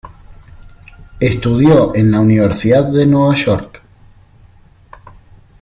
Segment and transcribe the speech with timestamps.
[1.19, 3.83] Estudió en la Universidad de Nueva York.